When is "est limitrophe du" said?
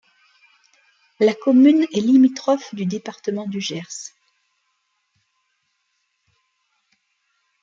1.93-2.87